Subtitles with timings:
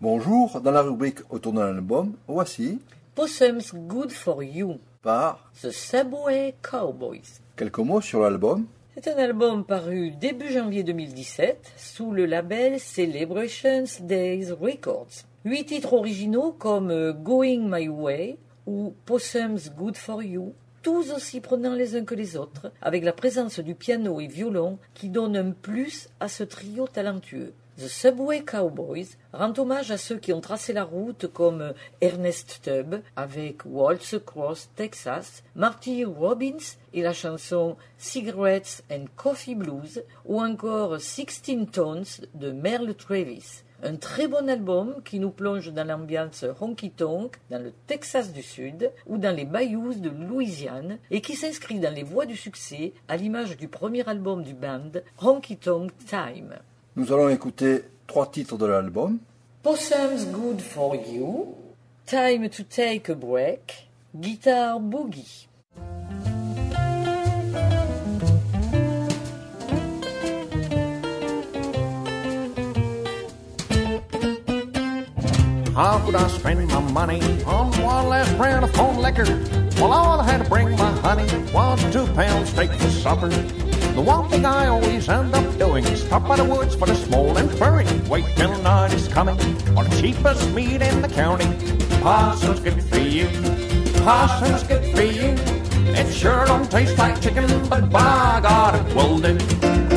[0.00, 2.78] Bonjour, dans la rubrique autour d'un album, voici
[3.14, 7.40] Possum's Good for You, par The Subway Cowboys.
[7.56, 8.64] quelques mots sur l'album.
[8.94, 15.24] C'est un album paru début janvier 2017 sous le label Celebrations Days Records.
[15.44, 21.40] Huit titres originaux comme euh, Going My Way ou Possum's Good for You, tous aussi
[21.40, 25.36] prenants les uns que les autres, avec la présence du piano et violon qui donne
[25.36, 27.52] un plus à ce trio talentueux.
[27.80, 31.72] The Subway Cowboys rend hommage à ceux qui ont tracé la route comme
[32.02, 40.04] Ernest Tubb avec Waltz Across Texas, Marty Robbins et la chanson Cigarettes and Coffee Blues
[40.26, 43.62] ou encore Sixteen Tones de Merle Travis.
[43.82, 48.42] Un très bon album qui nous plonge dans l'ambiance honky tonk dans le Texas du
[48.42, 52.92] Sud ou dans les bayous de Louisiane et qui s'inscrit dans les voies du succès
[53.08, 56.58] à l'image du premier album du band Honky Tonk Time.
[57.00, 59.20] Nous allons écouter trois titres de l'album.
[59.62, 61.56] Possum's Good for You,
[62.04, 65.46] Time to Take a Break, Guitar Boogie.
[75.74, 79.24] How could I spend my money on one last round of phone liquor?
[79.80, 83.69] Well, all I had to bring my honey was two pound steak for supper?
[83.94, 86.94] The one thing I always end up doing is stop by the woods for the
[86.94, 87.86] small and furry.
[88.08, 89.36] Wait till night is coming
[89.74, 91.46] for the cheapest meat in the county.
[92.00, 93.28] Possum's good for you.
[94.04, 95.34] Possum's good for you.
[95.92, 99.89] It sure don't taste like chicken, but by God, it will do.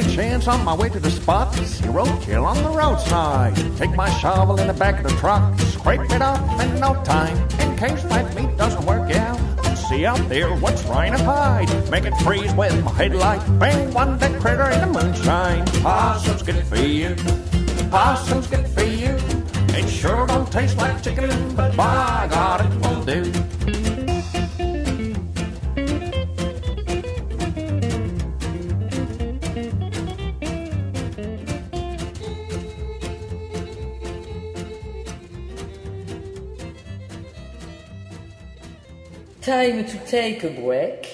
[0.00, 3.54] Any chance on my way to the spot, see roadkill on the roadside.
[3.76, 7.36] Take my shovel in the back of the truck, scrape it up in no time.
[7.60, 9.38] In case that meat doesn't work out,
[9.76, 11.68] see out there what's trying to hide.
[11.90, 15.66] Make it freeze with my headlight, bang one dead critter in the moonshine.
[15.82, 17.14] Possum's good for you.
[17.90, 19.16] Possum's good for you.
[19.76, 23.69] It sure don't taste like chicken, but by God, it will do.
[39.50, 41.09] Time to Take a Break.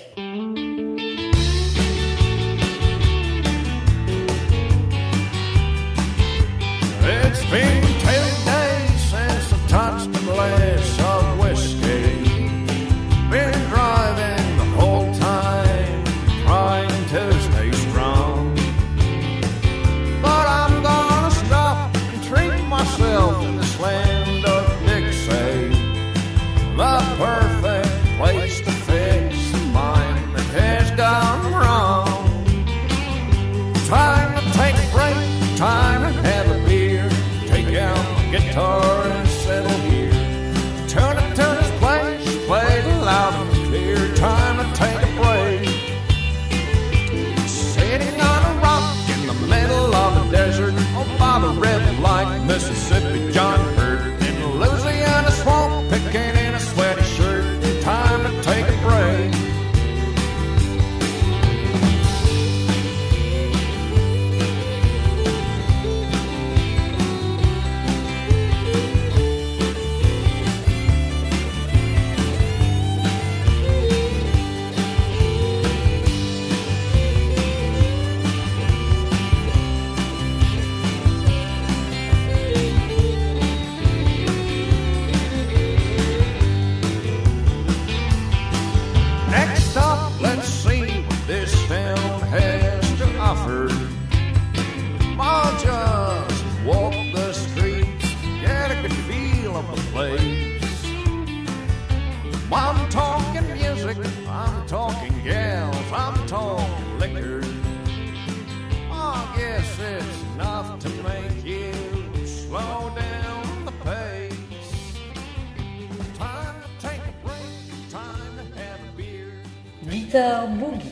[120.17, 120.86] Guitar Boogie.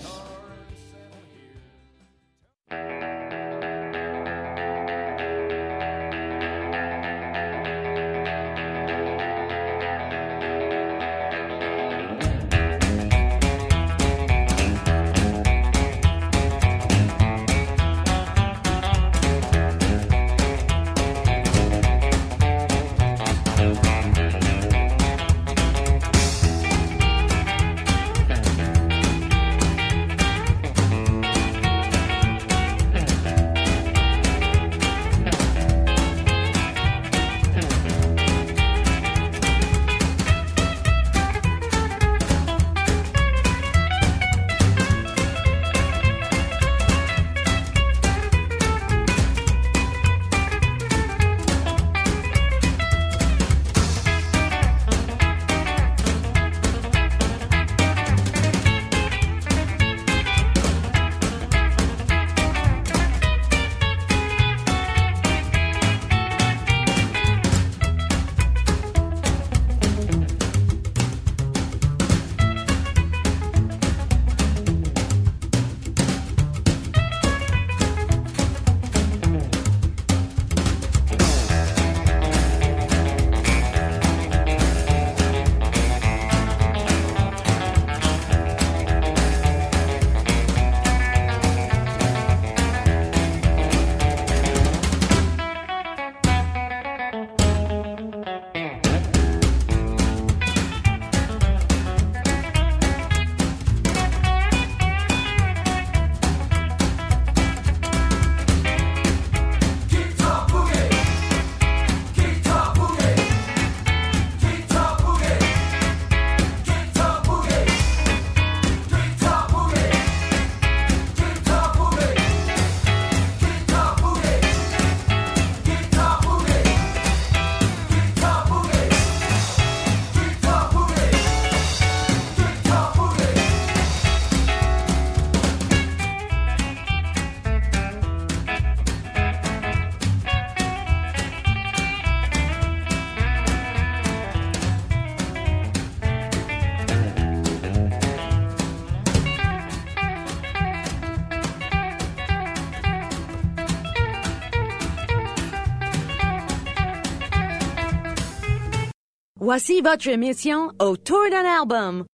[159.47, 162.05] Voici votre émission Autour d'un album.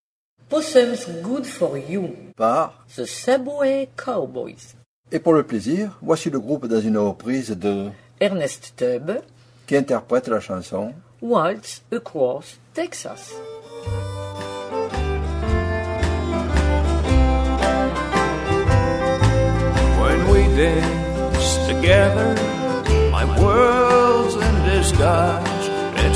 [0.48, 4.74] Possum's Good for You, par The Subway Cowboys.
[5.12, 9.20] Et pour le plaisir, voici le groupe dans une reprise de Ernest Tubb,
[9.68, 10.92] qui interprète la chanson
[11.22, 13.32] Waltz Across Texas.
[20.00, 22.34] When we dance together,
[23.12, 25.59] my world's in disguise.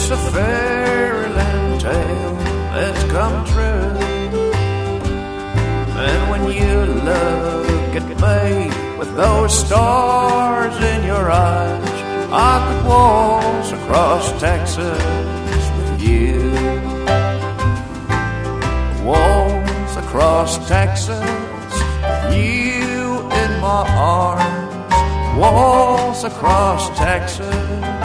[0.06, 2.34] It's a fairyland tale
[2.74, 4.44] that's come true.
[5.96, 11.88] And when you look at me with those stars in your eyes,
[12.30, 15.02] I could waltz across Texas
[15.78, 16.52] with you.
[19.06, 21.18] Waltz across Texas
[22.04, 25.38] with you in my arms.
[25.40, 28.03] Waltz across Texas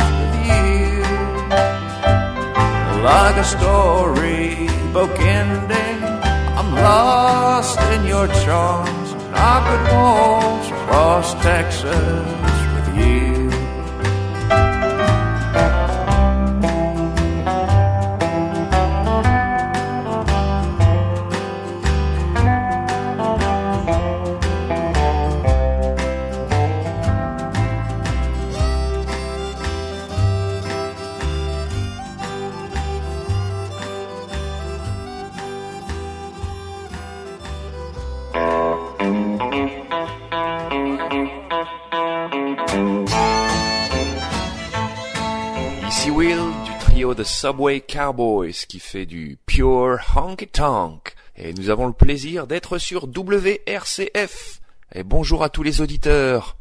[3.04, 6.04] Like a storybook ending,
[6.60, 9.12] I'm lost in your charms.
[9.13, 12.49] And I could waltz across Texas
[47.42, 51.16] Subway Cowboys qui fait du pure honky tonk.
[51.38, 54.60] Et nous avons le plaisir d'être sur WRCF.
[54.94, 56.58] Et bonjour à tous les auditeurs.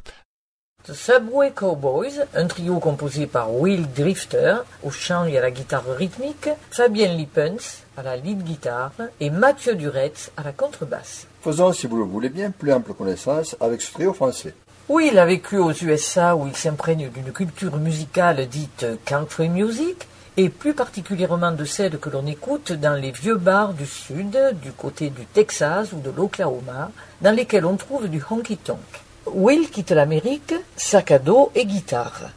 [0.84, 5.82] The Subway Cowboys, un trio composé par Will Drifter au chant et à la guitare
[5.96, 11.26] rythmique, Fabien Lippens à la lead guitare et Mathieu Duretz à la contrebasse.
[11.42, 14.54] Faisons, si vous le voulez bien, plus ample connaissance avec ce trio français.
[14.88, 20.06] Will a vécu aux USA où il s'imprègne d'une culture musicale dite country music
[20.38, 24.70] et plus particulièrement de celle que l'on écoute dans les vieux bars du sud, du
[24.70, 28.78] côté du Texas ou de l'Oklahoma, dans lesquels on trouve du honky tonk.
[29.26, 32.30] Will quitte l'Amérique, sac à dos et guitare.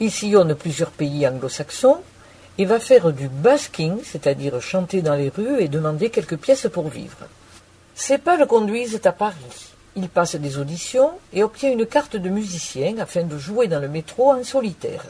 [0.00, 1.98] Il sillonne plusieurs pays anglo-saxons
[2.58, 6.88] et va faire du basking, c'est-à-dire chanter dans les rues et demander quelques pièces pour
[6.88, 7.28] vivre.
[7.94, 9.74] Ses pas le conduisent à Paris.
[9.94, 13.88] Il passe des auditions et obtient une carte de musicien afin de jouer dans le
[13.88, 15.04] métro en solitaire.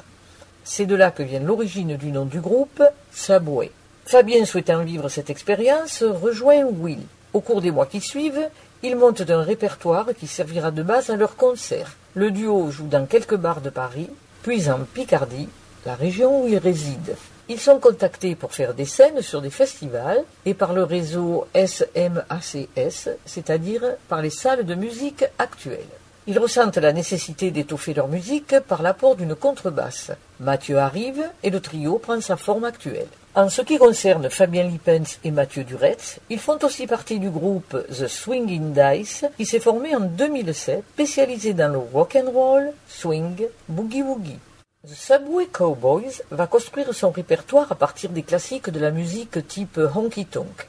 [0.67, 3.71] C'est de là que vient l'origine du nom du groupe, Subway.
[4.07, 7.01] Fabien souhaitant vivre cette expérience rejoint Will.
[7.35, 8.49] Au cours des mois qui suivent,
[8.83, 11.97] ils montent un répertoire qui servira de base à leur concert.
[12.15, 14.09] Le duo joue dans quelques bars de Paris,
[14.43, 15.51] puis en Picardie,
[15.85, 17.15] la région où ils résident.
[17.51, 23.11] Ils sont contactés pour faire des scènes sur des festivals et par le réseau SMACS,
[23.27, 25.81] c'est-à-dire par les salles de musique actuelles.
[26.27, 30.11] Ils ressentent la nécessité d'étoffer leur musique par l'apport d'une contrebasse.
[30.41, 33.09] Mathieu arrive et le trio prend sa forme actuelle.
[33.35, 37.77] En ce qui concerne Fabien Lippens et Mathieu Duretz, ils font aussi partie du groupe
[37.91, 43.47] The Swinging Dice qui s'est formé en 2007, spécialisé dans le rock and roll, swing,
[43.69, 44.39] boogie woogie.
[44.87, 49.79] The Subway Cowboys va construire son répertoire à partir des classiques de la musique type
[49.95, 50.69] honky tonk,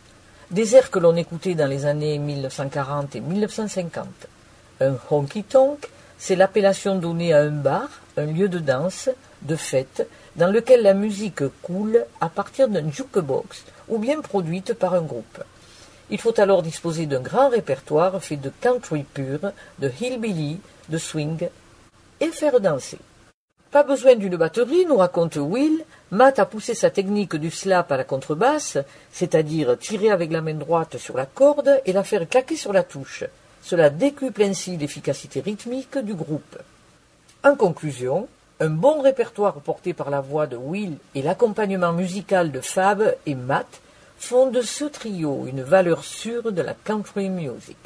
[0.51, 4.05] des airs que l'on écoutait dans les années 1940 et 1950.
[4.81, 9.09] Un honky tonk, c'est l'appellation donnée à un bar, un lieu de danse,
[9.41, 14.93] de fête, dans lequel la musique coule à partir d'un jukebox ou bien produite par
[14.93, 15.43] un groupe.
[16.09, 19.39] Il faut alors disposer d'un grand répertoire fait de country pur,
[19.79, 21.47] de hillbilly, de swing,
[22.19, 22.99] et faire danser.
[23.71, 25.83] Pas besoin d'une batterie, nous raconte Will.
[26.11, 28.77] Matt a poussé sa technique du slap à la contrebasse,
[29.11, 32.83] c'est-à-dire tirer avec la main droite sur la corde et la faire claquer sur la
[32.83, 33.23] touche.
[33.65, 36.59] Cela décuple ainsi l'efficacité rythmique du groupe.
[37.43, 38.27] En conclusion,
[38.59, 43.33] un bon répertoire porté par la voix de Will et l'accompagnement musical de Fab et
[43.33, 43.81] Matt
[44.19, 47.77] font de ce trio une valeur sûre de la country music.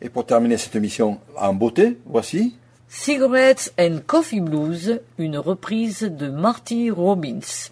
[0.00, 2.56] Et pour terminer cette émission en beauté, voici
[2.88, 7.68] Cigarettes and Coffee Blues, une reprise de Marty Robbins.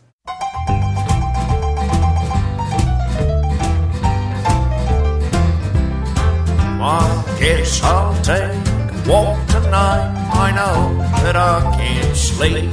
[6.87, 10.05] I guess I'll take a walk tonight.
[10.35, 12.71] I know that I can't sleep.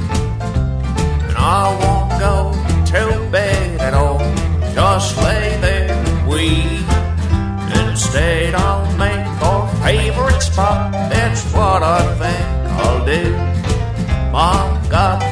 [1.28, 2.52] And I won't go
[2.92, 4.18] to bed at all.
[4.74, 6.84] Just lay there and weep.
[7.88, 10.92] Instead, I'll make our favorite spot.
[10.92, 12.46] That's what I think
[12.82, 13.32] I'll do.
[14.30, 15.31] My got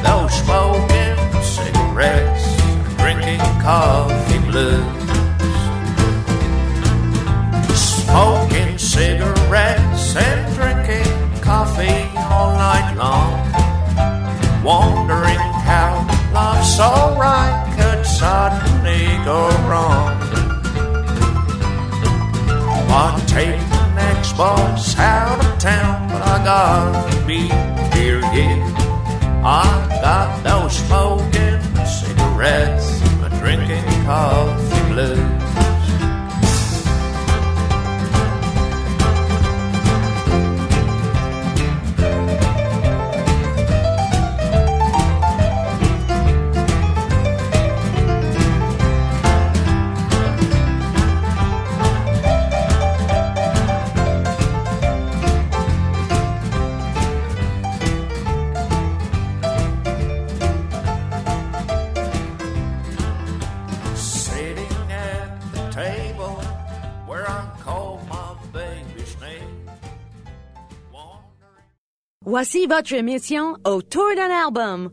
[72.33, 74.89] Voici votre émission Autour d'un album.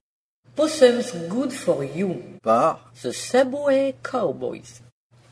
[0.56, 4.80] Possums Good for You, Par The Subway Cowboys.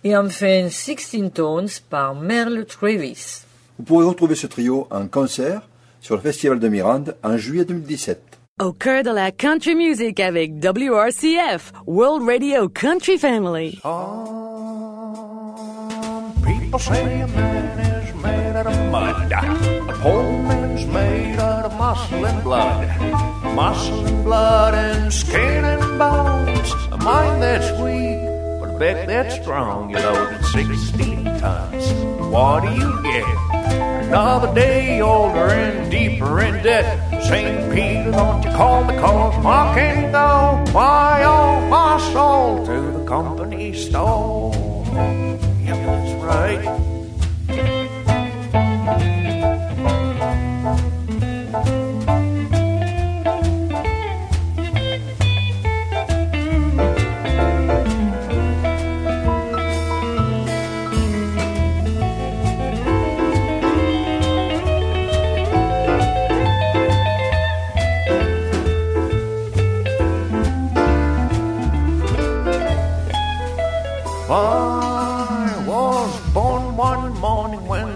[0.04, 3.42] Et enfin 16 Tones par Merle Travis.
[3.76, 5.62] Vous pourrez retrouver ce trio en concert
[6.00, 8.22] sur le Festival de Mirande en juillet 2017.
[8.62, 13.80] Au cœur de la country music avec WRCF, World Radio Country Family.
[16.44, 19.32] People say a man is made out of mud.
[19.32, 20.55] A poor of
[21.86, 22.80] muscle and blood.
[23.54, 26.72] Muscle and blood and skin and bones.
[26.90, 28.18] A mind that's weak,
[28.58, 29.90] but a back that's strong.
[29.90, 31.84] You loaded 16 tons.
[32.32, 33.24] What do you get?
[34.06, 36.88] Another day older and deeper in debt.
[37.22, 37.72] St.
[37.72, 40.72] Peter, don't you call me cause I can go.
[40.72, 44.52] Why all my soul to the company store.
[45.62, 46.85] Yep, that's right.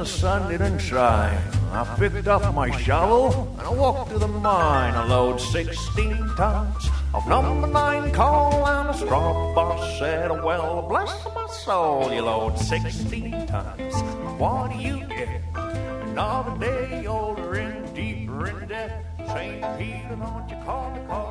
[0.00, 1.37] The sun didn't shine.
[1.73, 4.95] I picked up my shovel and I walked to the mine.
[4.95, 11.12] I load 16 tons of number nine coal and a straw boss said, Well, bless
[11.35, 13.95] my soul, you load 16 tons.
[14.40, 15.42] What do you get?
[15.54, 19.04] Another day older and deeper in debt.
[19.26, 19.61] St.
[19.78, 21.30] Peter, don't you call me call